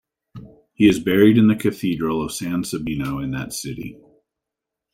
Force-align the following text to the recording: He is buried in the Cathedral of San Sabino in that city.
He 0.73 0.89
is 0.89 0.99
buried 0.99 1.37
in 1.37 1.45
the 1.47 1.55
Cathedral 1.55 2.25
of 2.25 2.31
San 2.31 2.63
Sabino 2.63 3.23
in 3.23 3.29
that 3.33 3.53
city. 3.53 3.99